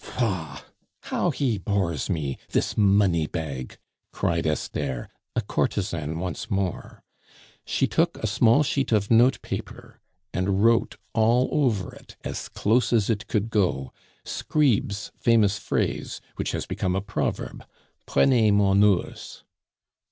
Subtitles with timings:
[0.03, 0.63] "Faugh!
[1.01, 3.77] how he bores me this money bag!"
[4.11, 7.03] cried Esther, a courtesan once more.
[7.67, 9.99] She took a small sheet of notepaper
[10.33, 13.93] and wrote all over it, as close as it could go,
[14.25, 17.63] Scribe's famous phrase, which has become a proverb,
[18.07, 19.43] "Prenez mon ours."